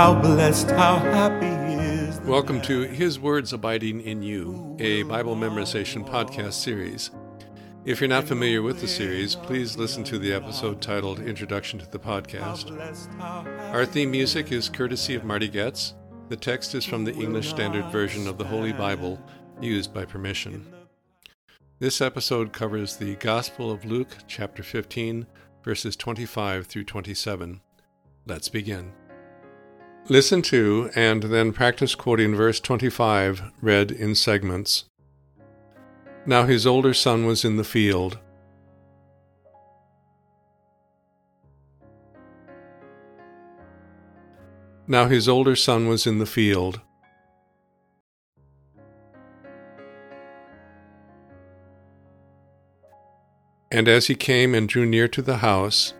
How 0.00 0.18
blessed, 0.18 0.70
how 0.70 0.96
happy 0.96 1.44
is. 1.74 2.18
Welcome 2.20 2.62
to 2.62 2.84
His 2.84 3.20
Words 3.20 3.52
Abiding 3.52 4.00
in 4.00 4.22
You, 4.22 4.74
a 4.80 5.02
Bible 5.02 5.36
memorization 5.36 6.08
podcast 6.08 6.54
series. 6.54 7.10
If 7.84 8.00
you're 8.00 8.08
not 8.08 8.26
familiar 8.26 8.62
with 8.62 8.80
the 8.80 8.88
series, 8.88 9.34
please 9.34 9.76
listen 9.76 10.02
to 10.04 10.18
the 10.18 10.32
episode 10.32 10.80
titled 10.80 11.20
Introduction 11.20 11.78
to 11.80 11.90
the 11.90 11.98
Podcast. 11.98 12.68
blessed, 12.68 13.10
how 13.18 13.42
happy. 13.42 13.76
Our 13.76 13.84
theme 13.84 14.10
music 14.10 14.50
is 14.52 14.70
courtesy 14.70 15.16
of 15.16 15.24
Marty 15.24 15.48
Goetz. 15.48 15.92
The 16.30 16.36
text 16.36 16.74
is 16.74 16.86
from 16.86 17.04
the 17.04 17.14
English 17.14 17.50
Standard 17.50 17.84
Version 17.92 18.26
of 18.26 18.38
the 18.38 18.46
Holy 18.46 18.72
Bible, 18.72 19.20
used 19.60 19.92
by 19.92 20.06
permission. 20.06 20.64
This 21.78 22.00
episode 22.00 22.54
covers 22.54 22.96
the 22.96 23.16
Gospel 23.16 23.70
of 23.70 23.84
Luke, 23.84 24.16
chapter 24.26 24.62
15, 24.62 25.26
verses 25.62 25.94
25 25.94 26.68
through 26.68 26.84
27. 26.84 27.60
Let's 28.24 28.48
begin. 28.48 28.94
Listen 30.08 30.42
to 30.42 30.90
and 30.94 31.24
then 31.24 31.52
practice 31.52 31.94
quoting 31.94 32.34
verse 32.34 32.58
25, 32.58 33.42
read 33.60 33.92
in 33.92 34.14
segments. 34.14 34.86
Now 36.26 36.46
his 36.46 36.66
older 36.66 36.94
son 36.94 37.26
was 37.26 37.44
in 37.44 37.56
the 37.56 37.64
field. 37.64 38.18
Now 44.88 45.06
his 45.06 45.28
older 45.28 45.54
son 45.54 45.86
was 45.86 46.06
in 46.06 46.18
the 46.18 46.26
field. 46.26 46.80
And 53.70 53.88
as 53.88 54.08
he 54.08 54.16
came 54.16 54.52
and 54.52 54.68
drew 54.68 54.84
near 54.84 55.06
to 55.06 55.22
the 55.22 55.36
house, 55.36 55.94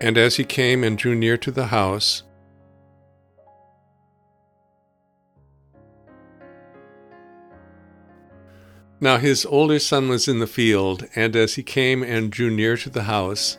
and 0.00 0.18
as 0.18 0.36
he 0.36 0.44
came 0.44 0.84
and 0.84 0.98
drew 0.98 1.14
near 1.14 1.36
to 1.36 1.50
the 1.50 1.66
house, 1.66 2.22
Now 8.98 9.18
his 9.18 9.44
older 9.44 9.78
son 9.78 10.08
was 10.08 10.26
in 10.26 10.38
the 10.38 10.46
field, 10.46 11.06
and 11.14 11.36
as 11.36 11.54
he 11.54 11.62
came 11.62 12.02
and 12.02 12.32
drew 12.32 12.50
near 12.50 12.78
to 12.78 12.88
the 12.88 13.02
house, 13.02 13.58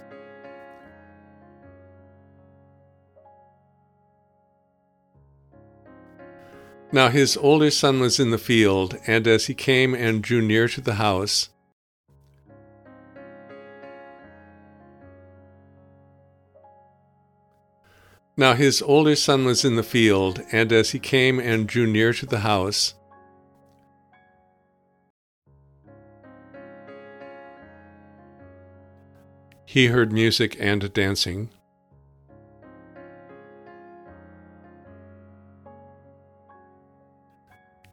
Now 6.91 7.09
his 7.09 7.35
older 7.37 7.69
son 7.69 7.99
was 7.99 8.19
in 8.19 8.31
the 8.31 8.37
field, 8.37 8.97
and 9.05 9.27
as 9.27 9.45
he 9.45 9.53
came 9.53 9.93
and 9.93 10.23
drew 10.23 10.41
near 10.41 10.67
to 10.69 10.81
the 10.81 10.95
house, 10.95 11.49
Now 18.39 18.53
his 18.53 18.83
older 18.83 19.15
son 19.15 19.45
was 19.45 19.65
in 19.65 19.77
the 19.77 19.83
field, 19.83 20.43
and 20.51 20.71
as 20.71 20.91
he 20.91 20.99
came 20.99 21.39
and 21.39 21.67
drew 21.67 21.87
near 21.87 22.13
to 22.13 22.25
the 22.27 22.41
house, 22.41 22.93
he 29.65 29.87
heard 29.87 30.13
music 30.13 30.55
and 30.59 30.93
dancing. 30.93 31.49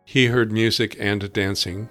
He 0.05 0.27
heard 0.27 0.53
music 0.53 0.95
and 1.01 1.33
dancing. 1.33 1.89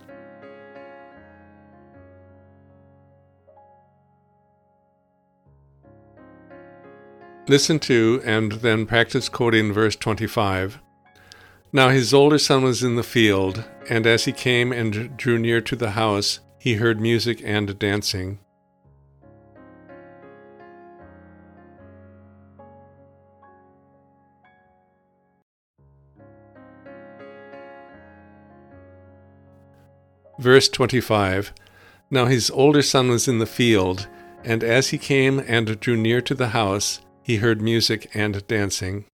Listen 7.54 7.78
to 7.82 8.20
and 8.26 8.54
then 8.64 8.88
practice 8.88 9.30
quoting 9.30 9.72
verse 9.72 9.96
25. 9.96 10.80
Now 11.72 11.90
his 11.90 12.12
older 12.12 12.40
son 12.40 12.64
was 12.64 12.82
in 12.82 12.96
the 12.96 13.04
field, 13.04 13.64
and 13.88 14.08
as 14.08 14.26
he 14.26 14.32
came 14.32 14.72
and 14.72 15.16
drew 15.18 15.38
near 15.38 15.62
to 15.62 15.76
the 15.76 15.92
house, 15.92 16.40
he 16.58 16.74
heard 16.74 17.00
music 17.00 17.44
and 17.46 17.78
dancing. 17.78 18.40
Verse 30.40 30.68
25 30.70 31.54
Now 32.10 32.26
his 32.26 32.50
older 32.50 32.82
son 32.82 33.10
was 33.10 33.28
in 33.28 33.38
the 33.38 33.46
field, 33.46 34.08
and 34.44 34.64
as 34.64 34.88
he 34.88 34.98
came 34.98 35.38
and 35.38 35.80
drew 35.80 35.96
near 35.96 36.20
to 36.22 36.34
the 36.34 36.48
house, 36.48 37.00
he 37.24 37.38
heard 37.38 37.62
music 37.62 38.12
and 38.14 38.46
dancing. 38.48 39.06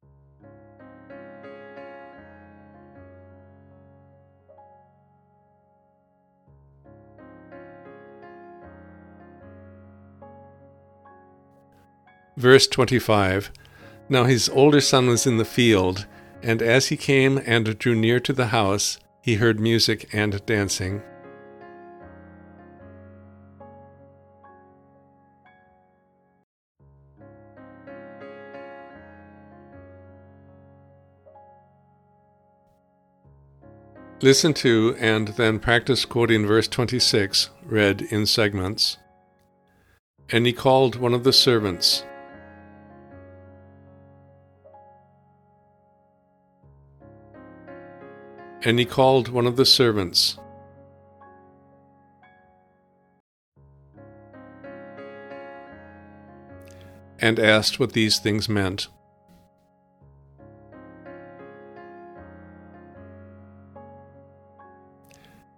Verse 12.35 12.67
25 12.67 13.51
Now 14.07 14.23
his 14.23 14.49
older 14.49 14.81
son 14.81 15.07
was 15.07 15.27
in 15.27 15.37
the 15.37 15.45
field, 15.45 16.07
and 16.41 16.61
as 16.61 16.87
he 16.87 16.97
came 16.97 17.39
and 17.45 17.77
drew 17.77 17.93
near 17.93 18.19
to 18.21 18.33
the 18.33 18.47
house, 18.47 18.97
he 19.21 19.35
heard 19.35 19.59
music 19.59 20.09
and 20.13 20.43
dancing. 20.45 21.03
Listen 34.21 34.53
to 34.55 34.97
and 34.99 35.29
then 35.29 35.59
practice 35.59 36.03
quoting 36.03 36.45
verse 36.45 36.67
26, 36.67 37.51
read 37.63 38.01
in 38.01 38.25
segments. 38.25 38.97
And 40.29 40.45
he 40.45 40.51
called 40.51 40.97
one 40.97 41.13
of 41.13 41.23
the 41.23 41.31
servants. 41.31 42.03
And 48.61 48.77
he 48.77 48.83
called 48.83 49.29
one 49.29 49.47
of 49.47 49.55
the 49.55 49.65
servants. 49.65 50.37
And 57.19 57.39
asked 57.39 57.79
what 57.79 57.93
these 57.93 58.19
things 58.19 58.49
meant. 58.49 58.89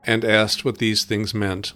And 0.06 0.26
asked 0.26 0.66
what 0.66 0.78
these 0.78 1.04
things 1.04 1.34
meant. 1.34 1.74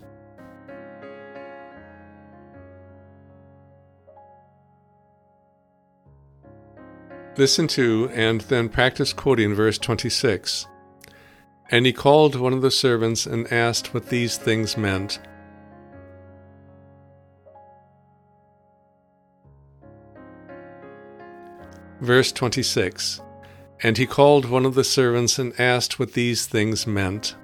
Listen 7.37 7.67
to 7.67 8.09
and 8.13 8.41
then 8.41 8.69
practice 8.69 9.11
quoting 9.11 9.53
verse 9.53 9.77
26. 9.77 10.67
And 11.69 11.85
he 11.85 11.91
called 11.91 12.35
one 12.35 12.53
of 12.53 12.61
the 12.61 12.71
servants 12.71 13.25
and 13.25 13.51
asked 13.51 13.93
what 13.93 14.07
these 14.07 14.37
things 14.37 14.77
meant. 14.77 15.19
Verse 21.99 22.31
26. 22.31 23.21
And 23.83 23.97
he 23.97 24.05
called 24.05 24.45
one 24.45 24.65
of 24.65 24.75
the 24.75 24.83
servants 24.83 25.37
and 25.37 25.59
asked 25.59 25.99
what 25.99 26.13
these 26.13 26.45
things 26.45 26.87
meant. 26.87 27.35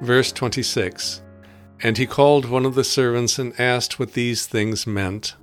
Verse 0.00 0.32
26 0.32 1.22
And 1.82 1.98
he 1.98 2.06
called 2.06 2.46
one 2.46 2.64
of 2.64 2.74
the 2.74 2.84
servants 2.84 3.38
and 3.38 3.58
asked 3.60 3.98
what 3.98 4.14
these 4.14 4.46
things 4.46 4.86
meant. 4.86 5.34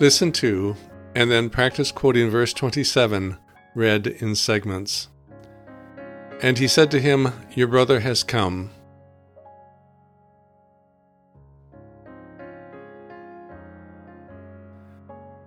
Listen 0.00 0.32
to, 0.32 0.76
and 1.14 1.30
then 1.30 1.50
practice 1.50 1.92
quoting 1.92 2.30
verse 2.30 2.54
27, 2.54 3.36
read 3.74 4.06
in 4.06 4.34
segments. 4.34 5.08
And 6.42 6.56
he 6.56 6.66
said 6.66 6.90
to 6.92 7.00
him, 7.00 7.32
Your 7.54 7.68
brother 7.68 8.00
has 8.00 8.22
come. 8.22 8.70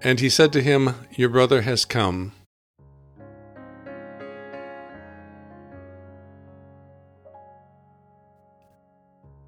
And 0.06 0.20
he 0.20 0.30
said 0.30 0.52
to 0.52 0.62
him, 0.62 0.96
Your 1.12 1.30
brother 1.30 1.62
has 1.62 1.86
come. 1.86 2.34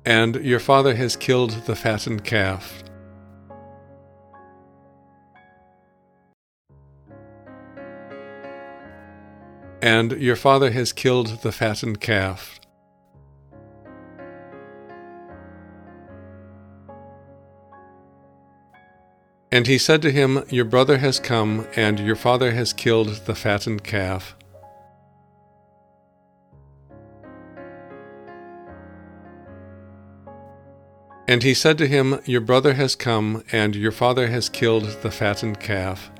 And 0.05 0.35
your 0.37 0.59
father 0.61 0.95
has 0.95 1.17
killed 1.17 1.65
the 1.65 1.75
fattened 1.75 2.23
calf. 2.23 2.83
And 9.81 10.13
your 10.13 10.37
father 10.37 10.71
has 10.71 10.93
killed 10.93 11.41
the 11.41 11.51
fattened 11.51 11.99
calf. 11.99 12.61
And 19.55 19.67
he 19.67 19.77
said 19.77 20.01
to 20.01 20.11
him, 20.11 20.43
Your 20.49 20.65
brother 20.65 20.97
has 20.97 21.17
come, 21.17 21.65
and 21.77 21.97
your 21.97 22.17
father 22.17 22.51
has 22.51 22.73
killed 22.73 23.21
the 23.25 23.33
fattened 23.33 23.85
calf. 23.85 24.35
And 31.25 31.41
he 31.41 31.53
said 31.53 31.77
to 31.77 31.87
him, 31.87 32.19
Your 32.25 32.41
brother 32.41 32.73
has 32.73 32.97
come, 32.97 33.45
and 33.49 33.77
your 33.77 33.93
father 33.93 34.27
has 34.27 34.49
killed 34.49 35.01
the 35.01 35.09
fattened 35.09 35.61
calf. 35.61 36.11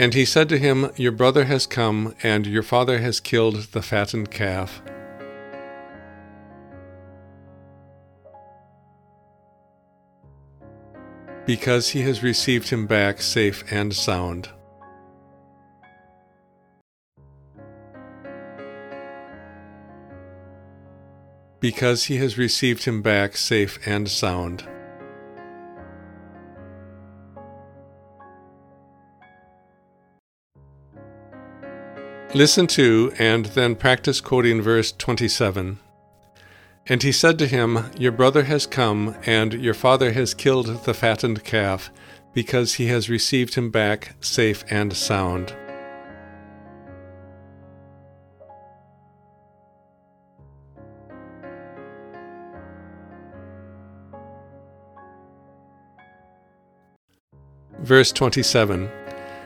And 0.00 0.14
he 0.14 0.24
said 0.24 0.48
to 0.48 0.58
him, 0.58 0.90
Your 0.96 1.12
brother 1.12 1.44
has 1.44 1.64
come, 1.64 2.16
and 2.24 2.44
your 2.44 2.64
father 2.64 2.98
has 2.98 3.20
killed 3.20 3.68
the 3.70 3.82
fattened 3.82 4.32
calf. 4.32 4.82
Because 11.50 11.88
he 11.88 12.02
has 12.02 12.22
received 12.22 12.68
him 12.70 12.86
back 12.86 13.20
safe 13.20 13.64
and 13.72 13.92
sound. 13.92 14.50
because 21.58 22.04
he 22.04 22.18
has 22.18 22.38
received 22.38 22.84
him 22.84 23.02
back 23.02 23.36
safe 23.36 23.80
and 23.84 24.08
sound. 24.08 24.64
Listen 32.32 32.68
to 32.68 33.12
and 33.18 33.46
then 33.46 33.74
practice 33.74 34.20
quoting 34.20 34.62
verse 34.62 34.92
27. 34.92 35.80
And 36.90 37.04
he 37.04 37.12
said 37.12 37.38
to 37.38 37.46
him, 37.46 37.88
Your 37.96 38.10
brother 38.10 38.42
has 38.42 38.66
come, 38.66 39.14
and 39.24 39.54
your 39.54 39.74
father 39.74 40.10
has 40.10 40.34
killed 40.34 40.66
the 40.86 40.92
fattened 40.92 41.44
calf, 41.44 41.88
because 42.32 42.74
he 42.74 42.88
has 42.88 43.08
received 43.08 43.54
him 43.54 43.70
back 43.70 44.16
safe 44.20 44.64
and 44.68 44.92
sound. 44.92 45.54
Verse 57.78 58.10
27 58.10 58.90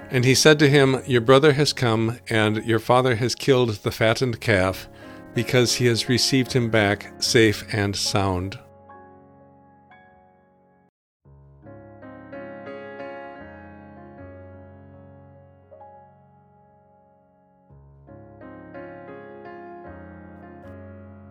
And 0.09 0.25
he 0.25 0.35
said 0.35 0.59
to 0.61 0.71
him, 0.71 1.03
Your 1.07 1.21
brother 1.21 1.53
has 1.53 1.75
come, 1.75 2.21
and 2.31 2.65
your 2.65 2.79
father 2.79 3.17
has 3.17 3.35
killed 3.35 3.83
the 3.83 3.93
fattened 3.93 4.41
calf, 4.41 4.89
because 5.35 5.75
he 5.75 5.87
has 5.87 6.09
received 6.09 6.53
him 6.53 6.71
back 6.71 7.13
safe 7.23 7.65
and 7.73 7.95
sound. 7.97 8.59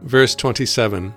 Verse 0.04 0.36
27 0.36 1.14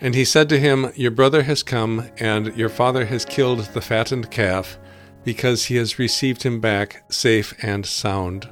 And 0.00 0.14
he 0.14 0.24
said 0.24 0.48
to 0.48 0.58
him, 0.58 0.90
Your 0.96 1.10
brother 1.10 1.42
has 1.42 1.62
come, 1.62 2.08
and 2.18 2.56
your 2.56 2.70
father 2.70 3.04
has 3.04 3.24
killed 3.24 3.60
the 3.60 3.82
fattened 3.82 4.30
calf, 4.30 4.78
because 5.24 5.66
he 5.66 5.76
has 5.76 5.98
received 5.98 6.42
him 6.42 6.58
back 6.60 7.04
safe 7.12 7.54
and 7.62 7.84
sound. 7.84 8.48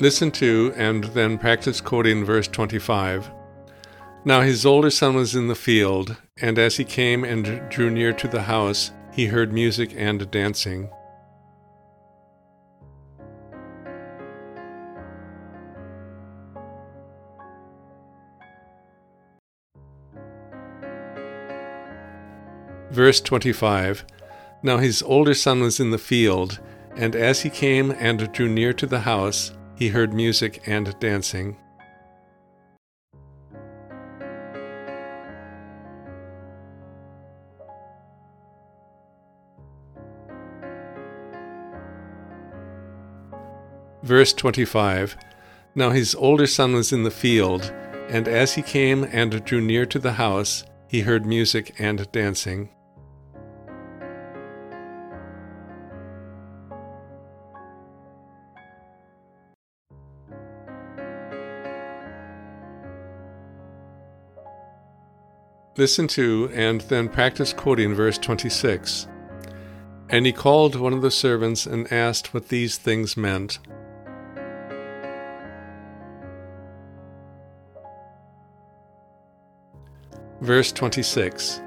Listen 0.00 0.30
to 0.30 0.72
and 0.76 1.04
then 1.04 1.36
practice 1.36 1.82
quoting 1.82 2.24
verse 2.24 2.48
25. 2.48 3.30
Now 4.24 4.40
his 4.40 4.64
older 4.64 4.88
son 4.88 5.14
was 5.14 5.34
in 5.34 5.48
the 5.48 5.54
field, 5.54 6.16
and 6.40 6.58
as 6.58 6.78
he 6.78 6.84
came 6.84 7.22
and 7.22 7.68
drew 7.68 7.90
near 7.90 8.14
to 8.14 8.26
the 8.26 8.40
house, 8.40 8.92
he 9.12 9.26
heard 9.26 9.52
music 9.52 9.92
and 9.94 10.30
dancing. 10.30 10.88
Verse 22.90 23.20
25 23.20 24.06
Now 24.62 24.78
his 24.78 25.02
older 25.02 25.34
son 25.34 25.60
was 25.60 25.78
in 25.78 25.90
the 25.90 25.98
field, 25.98 26.58
and 26.96 27.14
as 27.14 27.42
he 27.42 27.50
came 27.50 27.90
and 27.90 28.32
drew 28.32 28.48
near 28.48 28.72
to 28.72 28.86
the 28.86 29.00
house, 29.00 29.52
he 29.80 29.88
heard 29.88 30.12
music 30.12 30.62
and 30.66 30.94
dancing. 31.00 31.56
Verse 44.02 44.34
25 44.34 45.16
Now 45.74 45.90
his 45.90 46.14
older 46.14 46.46
son 46.46 46.74
was 46.74 46.92
in 46.92 47.04
the 47.04 47.10
field, 47.10 47.72
and 48.10 48.28
as 48.28 48.52
he 48.52 48.60
came 48.60 49.04
and 49.04 49.42
drew 49.46 49.62
near 49.62 49.86
to 49.86 49.98
the 49.98 50.12
house, 50.12 50.62
he 50.88 51.00
heard 51.00 51.24
music 51.24 51.74
and 51.78 52.06
dancing. 52.12 52.68
Listen 65.76 66.08
to 66.08 66.50
and 66.52 66.80
then 66.82 67.08
practice 67.08 67.52
quoting 67.52 67.94
verse 67.94 68.18
26. 68.18 69.06
And 70.08 70.26
he 70.26 70.32
called 70.32 70.74
one 70.74 70.92
of 70.92 71.02
the 71.02 71.10
servants 71.10 71.64
and 71.64 71.90
asked 71.92 72.34
what 72.34 72.48
these 72.48 72.76
things 72.76 73.16
meant. 73.16 73.60
Verse 80.40 80.72
26 80.72 81.60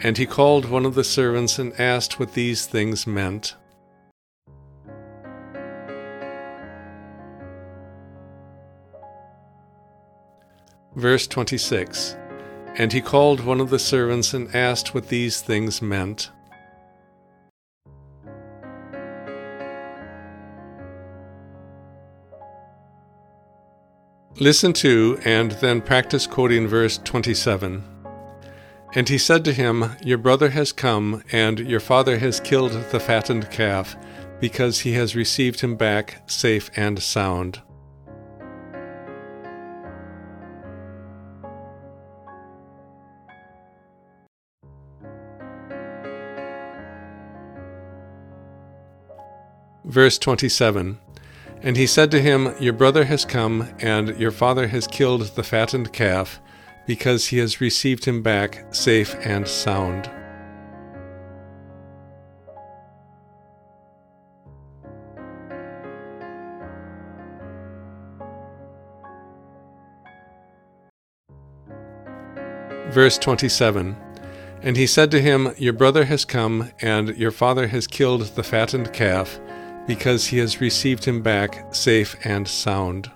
And 0.00 0.16
he 0.16 0.26
called 0.26 0.66
one 0.70 0.86
of 0.86 0.94
the 0.94 1.02
servants 1.02 1.58
and 1.58 1.78
asked 1.80 2.20
what 2.20 2.34
these 2.34 2.66
things 2.66 3.06
meant. 3.06 3.56
Verse 10.94 11.26
26 11.26 12.16
and 12.76 12.92
he 12.92 13.00
called 13.00 13.40
one 13.40 13.60
of 13.60 13.70
the 13.70 13.78
servants 13.78 14.32
and 14.32 14.54
asked 14.54 14.94
what 14.94 15.08
these 15.08 15.40
things 15.40 15.82
meant. 15.82 16.30
Listen 24.38 24.72
to 24.72 25.20
and 25.22 25.52
then 25.52 25.82
practice 25.82 26.26
quoting 26.26 26.66
verse 26.66 26.96
27. 26.96 27.84
And 28.94 29.08
he 29.08 29.18
said 29.18 29.44
to 29.44 29.52
him, 29.52 29.96
Your 30.02 30.18
brother 30.18 30.48
has 30.50 30.72
come, 30.72 31.22
and 31.30 31.60
your 31.60 31.78
father 31.78 32.18
has 32.18 32.40
killed 32.40 32.72
the 32.90 32.98
fattened 32.98 33.50
calf, 33.50 33.96
because 34.40 34.80
he 34.80 34.92
has 34.92 35.14
received 35.14 35.60
him 35.60 35.76
back 35.76 36.22
safe 36.26 36.70
and 36.74 37.02
sound. 37.02 37.60
Verse 49.90 50.18
27 50.18 51.00
And 51.62 51.76
he 51.76 51.84
said 51.84 52.12
to 52.12 52.22
him, 52.22 52.54
Your 52.60 52.72
brother 52.72 53.06
has 53.06 53.24
come, 53.24 53.68
and 53.80 54.16
your 54.20 54.30
father 54.30 54.68
has 54.68 54.86
killed 54.86 55.22
the 55.34 55.42
fattened 55.42 55.92
calf, 55.92 56.38
because 56.86 57.26
he 57.26 57.38
has 57.38 57.60
received 57.60 58.04
him 58.04 58.22
back 58.22 58.72
safe 58.72 59.16
and 59.24 59.48
sound. 59.48 60.08
Verse 72.92 73.18
27 73.18 73.96
And 74.62 74.76
he 74.76 74.86
said 74.86 75.10
to 75.10 75.20
him, 75.20 75.52
Your 75.58 75.72
brother 75.72 76.04
has 76.04 76.24
come, 76.24 76.70
and 76.80 77.08
your 77.16 77.32
father 77.32 77.66
has 77.66 77.88
killed 77.88 78.36
the 78.36 78.44
fattened 78.44 78.92
calf 78.92 79.40
because 79.90 80.26
he 80.26 80.38
has 80.38 80.60
received 80.60 81.04
him 81.04 81.20
back 81.20 81.74
safe 81.74 82.14
and 82.22 82.46
sound. 82.46 83.10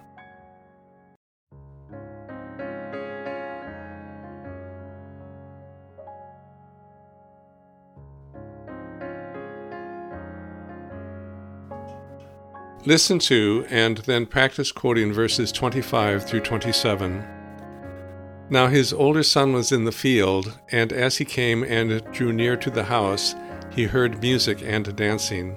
Listen 12.85 13.21
to 13.21 13.64
and 13.71 13.99
then 13.99 14.26
practice 14.26 14.73
quoting 14.73 15.12
verses 15.12 15.52
25 15.52 16.26
through 16.26 16.40
27. 16.40 17.25
Now 18.50 18.66
his 18.66 18.93
older 18.93 19.23
son 19.23 19.52
was 19.52 19.71
in 19.71 19.85
the 19.85 19.93
field, 19.93 20.59
and 20.73 20.93
as 20.93 21.19
he 21.19 21.25
came 21.25 21.62
and 21.62 22.02
drew 22.11 22.33
near 22.33 22.57
to 22.57 22.69
the 22.69 22.83
house, 22.83 23.37
he 23.71 23.85
heard 23.85 24.21
music 24.21 24.59
and 24.64 24.97
dancing. 24.97 25.57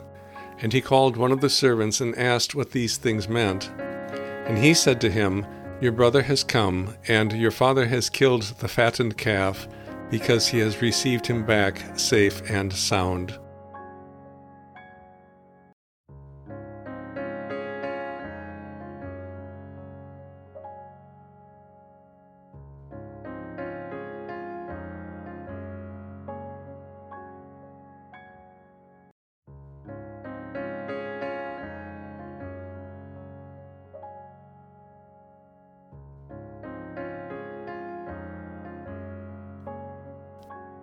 And 0.59 0.73
he 0.73 0.81
called 0.81 1.17
one 1.17 1.31
of 1.31 1.41
the 1.41 1.49
servants 1.49 2.01
and 2.01 2.17
asked 2.17 2.55
what 2.55 2.71
these 2.71 2.97
things 2.97 3.29
meant. 3.29 3.69
And 4.47 4.57
he 4.57 4.73
said 4.73 4.99
to 5.01 5.11
him, 5.11 5.45
Your 5.81 5.91
brother 5.91 6.23
has 6.23 6.43
come, 6.43 6.95
and 7.07 7.33
your 7.33 7.51
father 7.51 7.85
has 7.87 8.09
killed 8.09 8.43
the 8.59 8.67
fattened 8.67 9.17
calf, 9.17 9.67
because 10.09 10.47
he 10.47 10.59
has 10.59 10.81
received 10.81 11.27
him 11.27 11.45
back 11.45 11.99
safe 11.99 12.41
and 12.49 12.71
sound. 12.73 13.37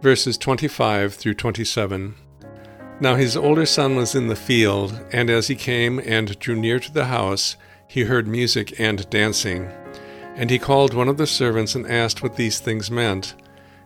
Verses 0.04 0.36
25 0.36 1.14
through 1.14 1.32
27. 1.32 2.14
Now 3.00 3.14
his 3.14 3.38
older 3.38 3.64
son 3.64 3.96
was 3.96 4.14
in 4.14 4.26
the 4.26 4.36
field, 4.36 5.00
and 5.10 5.30
as 5.30 5.48
he 5.48 5.54
came 5.54 5.98
and 5.98 6.38
drew 6.38 6.54
near 6.54 6.78
to 6.78 6.92
the 6.92 7.06
house, 7.06 7.56
he 7.88 8.02
heard 8.02 8.28
music 8.28 8.78
and 8.78 9.08
dancing. 9.08 9.70
And 10.36 10.50
he 10.50 10.58
called 10.58 10.92
one 10.92 11.08
of 11.08 11.16
the 11.16 11.26
servants 11.26 11.74
and 11.74 11.90
asked 11.90 12.22
what 12.22 12.36
these 12.36 12.60
things 12.60 12.90
meant. 12.90 13.34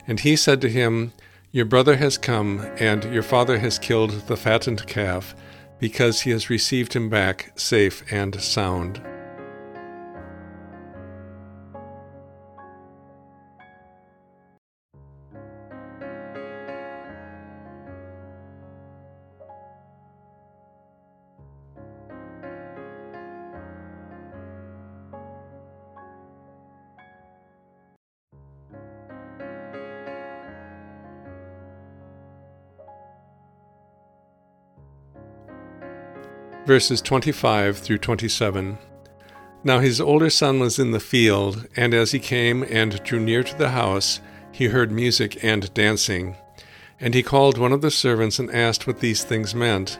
And 0.09 0.19
he 0.19 0.35
said 0.35 0.61
to 0.63 0.69
him, 0.69 1.13
Your 1.53 1.67
brother 1.67 1.99
has 1.99 2.19
come, 2.19 2.67
and 2.81 3.05
your 3.15 3.23
father 3.23 3.61
has 3.61 3.79
killed 3.79 4.11
the 4.27 4.37
fattened 4.37 4.89
calf, 4.89 5.37
because 5.79 6.23
he 6.23 6.33
has 6.33 6.51
received 6.51 6.95
him 6.95 7.09
back 7.09 7.53
safe 7.55 8.03
and 8.11 8.41
sound. 8.41 9.01
Verses 36.69 37.01
25 37.01 37.79
through 37.79 37.97
27. 37.97 38.77
Now 39.65 39.79
his 39.79 40.03
older 40.03 40.29
son 40.29 40.61
was 40.61 40.79
in 40.79 40.91
the 40.91 41.01
field, 41.01 41.67
and 41.75 41.95
as 41.95 42.13
he 42.13 42.19
came 42.19 42.63
and 42.63 43.03
drew 43.05 43.19
near 43.19 43.43
to 43.43 43.57
the 43.57 43.71
house, 43.71 44.21
he 44.53 44.67
heard 44.67 44.93
music 44.93 45.43
and 45.43 45.73
dancing. 45.73 46.37
And 47.01 47.15
he 47.15 47.23
called 47.23 47.57
one 47.57 47.73
of 47.73 47.81
the 47.81 47.91
servants 47.91 48.39
and 48.39 48.55
asked 48.55 48.87
what 48.87 49.01
these 49.01 49.25
things 49.25 49.55
meant. 49.55 49.99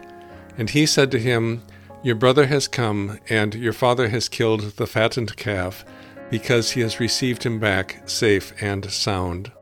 And 0.59 0.69
he 0.69 0.85
said 0.85 1.11
to 1.13 1.19
him, 1.19 1.63
Your 2.03 2.17
brother 2.17 2.49
has 2.49 2.69
come, 2.69 3.19
and 3.31 3.55
your 3.55 3.73
father 3.73 4.11
has 4.11 4.29
killed 4.29 4.77
the 4.77 4.87
fattened 4.87 5.37
calf, 5.37 5.87
because 6.29 6.73
he 6.73 6.83
has 6.83 7.01
received 7.01 7.45
him 7.45 7.59
back 7.59 8.03
safe 8.05 8.53
and 8.61 8.91
sound. 8.91 9.53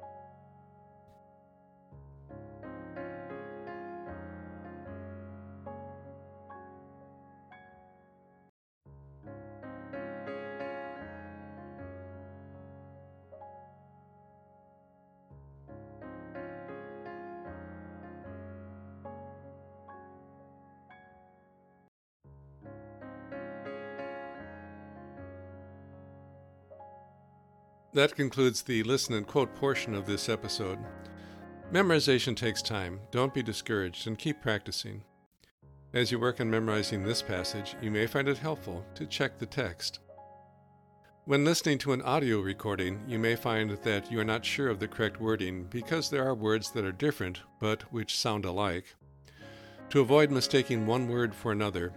That 27.97 28.15
concludes 28.15 28.61
the 28.61 28.83
listen 28.83 29.15
and 29.15 29.27
quote 29.27 29.55
portion 29.55 29.95
of 29.95 30.05
this 30.05 30.29
episode. 30.29 30.79
Memorization 31.73 32.37
takes 32.37 32.61
time. 32.61 33.01
Don't 33.11 33.33
be 33.33 33.43
discouraged 33.43 34.07
and 34.07 34.19
keep 34.19 34.43
practicing. 34.43 35.03
As 35.95 36.13
you 36.13 36.21
work 36.21 36.39
on 36.39 36.51
memorizing 36.51 37.03
this 37.03 37.23
passage, 37.23 37.75
you 37.81 37.91
may 37.91 38.07
find 38.07 38.29
it 38.29 38.37
helpful 38.37 38.85
to 38.97 39.07
check 39.07 39.39
the 39.39 39.47
text. 39.47 40.01
When 41.25 41.47
listening 41.47 41.79
to 41.79 41.95
an 41.95 42.03
audio 42.03 42.41
recording, 42.41 43.01
you 43.09 43.19
may 43.19 43.35
find 43.35 43.71
that 43.71 44.13
you 44.13 44.21
are 44.21 44.25
not 44.25 44.45
sure 44.45 44.69
of 44.69 44.79
the 44.79 44.89
correct 44.89 45.19
wording 45.19 45.65
because 45.65 46.11
there 46.11 46.29
are 46.29 46.35
words 46.35 46.73
that 46.73 46.85
are 46.85 46.93
different 46.93 47.41
but 47.61 47.81
which 47.91 48.19
sound 48.19 48.45
alike. 48.45 48.95
To 49.89 50.01
avoid 50.01 50.31
mistaking 50.31 50.87
one 50.87 51.09
word 51.09 51.35
for 51.35 51.51
another, 51.51 51.95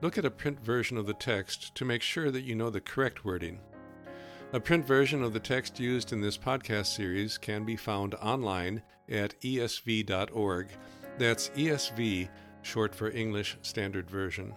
look 0.00 0.16
at 0.16 0.24
a 0.24 0.30
print 0.30 0.64
version 0.64 0.96
of 0.96 1.04
the 1.04 1.12
text 1.12 1.74
to 1.74 1.84
make 1.84 2.00
sure 2.00 2.30
that 2.30 2.44
you 2.44 2.54
know 2.54 2.70
the 2.70 2.80
correct 2.80 3.26
wording. 3.26 3.60
A 4.54 4.60
print 4.60 4.84
version 4.84 5.22
of 5.22 5.32
the 5.32 5.40
text 5.40 5.80
used 5.80 6.12
in 6.12 6.20
this 6.20 6.36
podcast 6.36 6.94
series 6.94 7.38
can 7.38 7.64
be 7.64 7.74
found 7.74 8.14
online 8.16 8.82
at 9.08 9.40
esv.org. 9.40 10.68
That's 11.16 11.48
ESV, 11.50 12.28
short 12.60 12.94
for 12.94 13.10
English 13.10 13.56
Standard 13.62 14.10
Version. 14.10 14.52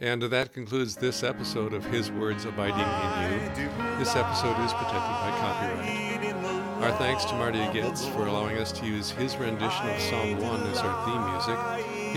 And 0.00 0.20
that 0.22 0.52
concludes 0.52 0.96
this 0.96 1.22
episode 1.22 1.74
of 1.74 1.84
His 1.84 2.10
Words 2.10 2.44
Abiding 2.44 2.74
in 2.74 3.62
You. 3.62 3.98
This 4.00 4.16
episode 4.16 4.58
is 4.64 4.72
protected 4.72 5.00
by 5.00 5.30
copyright. 5.38 6.34
Our 6.82 6.98
thanks 6.98 7.24
to 7.26 7.34
Marty 7.34 7.64
Goetz 7.72 8.04
for 8.08 8.26
allowing 8.26 8.58
us 8.58 8.72
to 8.72 8.84
use 8.84 9.12
his 9.12 9.36
rendition 9.36 9.88
of 9.90 10.00
Psalm 10.00 10.38
1 10.40 10.66
as 10.66 10.78
our 10.78 11.04
theme 11.06 11.22
music. 11.30 11.56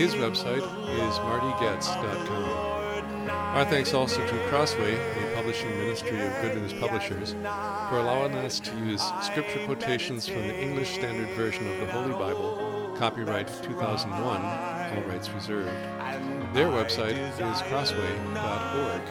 His 0.00 0.14
website 0.14 0.64
is 0.98 1.18
martygoetz.com. 1.18 2.76
Our 3.56 3.64
thanks 3.64 3.94
also 3.94 4.26
to 4.26 4.48
Crossway, 4.48 4.96
publishing 5.46 5.78
ministry 5.78 6.18
of 6.26 6.32
Good 6.42 6.60
News 6.60 6.72
Publishers, 6.72 7.34
for 7.34 7.98
allowing 7.98 8.34
us 8.34 8.58
to 8.58 8.76
use 8.78 9.00
scripture 9.22 9.64
quotations 9.64 10.26
from 10.26 10.42
the 10.42 10.60
English 10.60 10.94
Standard 10.94 11.28
Version 11.36 11.70
of 11.70 11.78
the 11.78 11.86
Holy 11.86 12.10
Bible, 12.10 12.92
copyright 12.98 13.46
2001, 13.62 14.44
all 14.44 15.02
rights 15.08 15.30
reserved. 15.30 15.70
Their 16.52 16.66
website 16.66 17.16
is 17.16 17.62
crossway.org. 17.62 19.02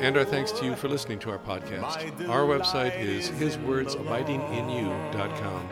And 0.00 0.16
our 0.16 0.24
thanks 0.24 0.52
to 0.52 0.64
you 0.64 0.76
for 0.76 0.86
listening 0.86 1.18
to 1.18 1.30
our 1.30 1.40
podcast. 1.40 2.28
Our 2.28 2.44
website 2.44 2.96
is 3.00 3.28
hiswordsabidinginyou.com. 3.30 5.68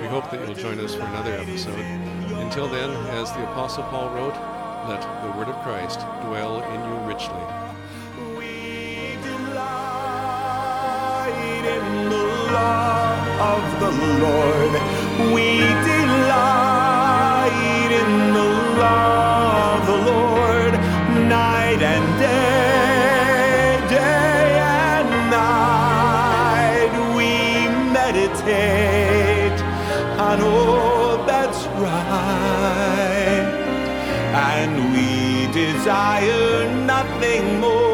We 0.00 0.08
hope 0.08 0.28
that 0.32 0.44
you'll 0.44 0.56
join 0.56 0.80
us 0.80 0.96
for 0.96 1.02
another 1.02 1.34
episode. 1.34 1.78
Until 1.78 2.66
then, 2.66 2.90
as 3.14 3.30
the 3.30 3.48
Apostle 3.52 3.84
Paul 3.84 4.12
wrote, 4.12 4.34
let 4.88 5.02
the 5.22 5.30
word 5.38 5.46
of 5.46 5.54
Christ 5.62 6.00
dwell 6.26 6.64
in 6.64 6.80
you 6.90 6.96
richly. 7.08 7.71
Law 12.52 13.16
of 13.52 13.62
the 13.82 13.90
Lord. 14.24 14.72
We 15.34 15.48
delight 15.90 17.52
in 18.02 18.12
the 18.38 18.50
law 18.82 19.76
of 19.76 19.80
the 19.90 19.98
Lord 20.12 20.72
night 21.28 21.80
and 21.92 22.06
day, 22.18 23.80
day 23.88 24.58
and 24.84 25.08
night. 25.30 26.92
We 27.16 27.32
meditate 27.98 29.58
on 30.28 30.36
all 30.42 31.24
that's 31.24 31.62
right 31.80 33.46
and 34.34 34.72
we 34.92 35.08
desire 35.52 36.68
nothing 36.86 37.60
more. 37.60 37.91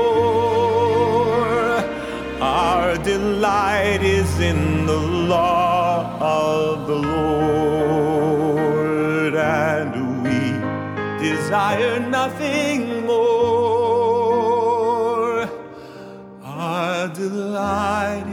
Our 2.40 2.96
delight 2.98 4.00
is 4.00 4.38
in 4.38 4.86
the 4.86 4.96
law 4.96 6.16
of 6.20 6.86
the 6.86 6.94
Lord, 6.94 8.54
and 9.34 10.22
we 10.22 10.52
desire 11.18 11.98
nothing 11.98 13.04
more. 13.06 14.38
Our 16.44 17.08
delight 17.08 18.26